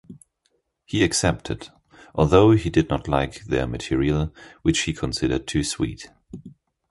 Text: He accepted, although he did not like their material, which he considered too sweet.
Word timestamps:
He 0.83 1.03
accepted, 1.03 1.69
although 2.15 2.53
he 2.53 2.71
did 2.71 2.89
not 2.89 3.07
like 3.07 3.41
their 3.43 3.67
material, 3.67 4.33
which 4.63 4.79
he 4.79 4.93
considered 4.93 5.45
too 5.45 5.63
sweet. 5.63 6.09